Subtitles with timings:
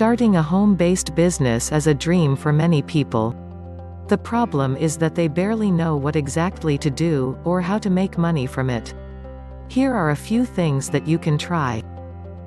[0.00, 3.36] Starting a home-based business is a dream for many people.
[4.08, 8.16] The problem is that they barely know what exactly to do, or how to make
[8.16, 8.94] money from it.
[9.68, 11.82] Here are a few things that you can try.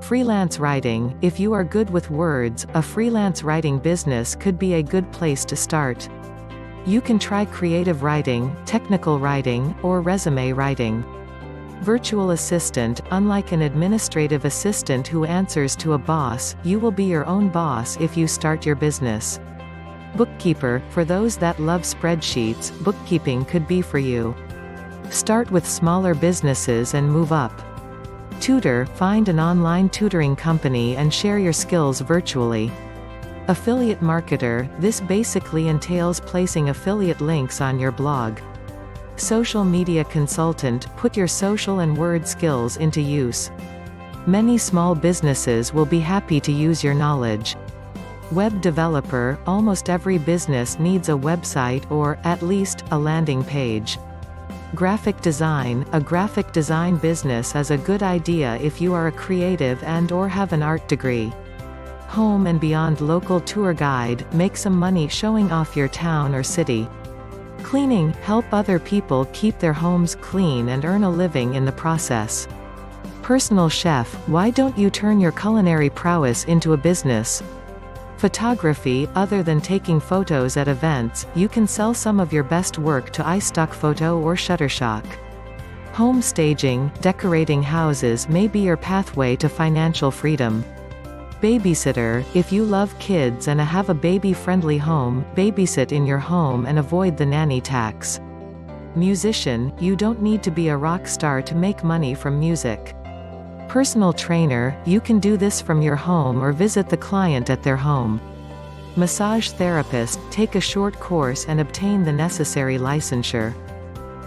[0.00, 4.82] Freelance writing, if you are good with words, a freelance writing business could be a
[4.82, 6.08] good place to start.
[6.86, 11.04] You can try creative writing, technical writing, or resume writing.
[11.82, 17.26] Virtual assistant, unlike an administrative assistant who answers to a boss, you will be your
[17.26, 19.38] own boss if you start your business.
[20.16, 24.34] Bookkeeper, for those that love spreadsheets, bookkeeping could be for you.
[25.10, 27.52] Start with smaller businesses and move up.
[28.40, 32.70] Tutor, find an online tutoring company and share your skills virtually.
[33.48, 38.38] Affiliate marketer, this basically entails placing affiliate links on your blog.
[39.16, 43.52] Social media consultant, put your social and word skills into use.
[44.26, 47.56] Many small businesses will be happy to use your knowledge.
[48.32, 53.98] Web developer, almost every business needs a website or, at least, a landing page.
[54.74, 59.80] Graphic design, a graphic design business is a good idea if you are a creative
[59.84, 61.32] and or have an art degree.
[62.08, 66.88] Home and beyond local tour guide, make some money showing off your town or city.
[67.74, 72.46] Cleaning, help other people keep their homes clean and earn a living in the process.
[73.20, 77.42] Personal chef, why don't you turn your culinary prowess into a business?
[78.16, 83.10] Photography, other than taking photos at events, you can sell some of your best work
[83.10, 85.04] to iStockPhoto or Shutterstock.
[85.94, 90.64] Home staging, decorating houses may be your pathway to financial freedom.
[91.44, 96.78] Babysitter, if you love kids and have a baby-friendly home, babysit in your home and
[96.78, 98.18] avoid the nanny tax.
[98.96, 102.96] Musician, you don't need to be a rock star to make money from music.
[103.68, 107.76] Personal trainer, you can do this from your home or visit the client at their
[107.76, 108.22] home.
[108.96, 113.52] Massage therapist, take a short course and obtain the necessary licensure.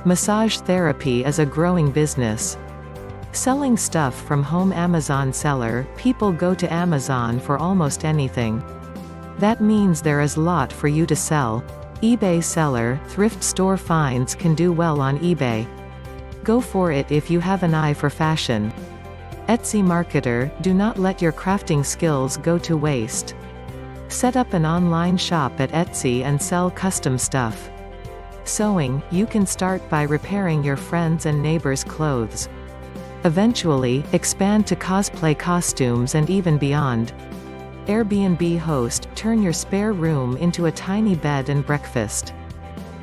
[0.06, 2.60] Massage therapy is a growing business.
[3.38, 8.64] Selling stuff from home Amazon seller, people go to Amazon for almost anything.
[9.38, 11.64] That means there is lot for you to sell.
[12.02, 15.68] eBay seller, thrift store finds can do well on eBay.
[16.44, 18.74] Go for it if you have an eye for fashion.
[19.48, 23.36] Etsy marketer, do not let your crafting skills go to waste.
[24.08, 27.70] Set up an online shop at Etsy and sell custom stuff.
[28.46, 32.50] Sewing, you can start by repairing your friends' and neighbors' clothes.
[33.28, 37.12] Eventually, expand to cosplay costumes and even beyond.
[37.88, 42.34] Airbnb host, turn your spare room into a tiny bed and breakfast.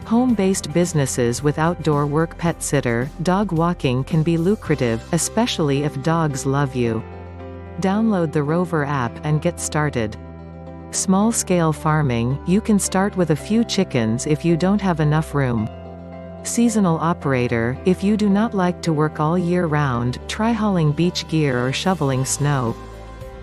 [0.06, 6.46] Home-based businesses with outdoor work pet sitter, dog walking can be lucrative, especially if dogs
[6.46, 7.04] love you.
[7.80, 10.16] Download the Rover app and get started.
[10.90, 15.68] Small-scale farming, you can start with a few chickens if you don't have enough room.
[16.44, 21.26] Seasonal operator, if you do not like to work all year round, try hauling beach
[21.26, 22.76] gear or shoveling snow.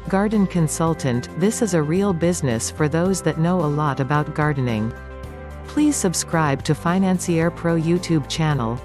[0.08, 4.94] Garden consultant, this is a real business for those that know a lot about gardening.
[5.66, 8.80] Please subscribe to Financier Pro YouTube channel.